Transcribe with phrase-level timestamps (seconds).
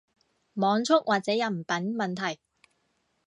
[0.55, 2.39] 網速或者人品問題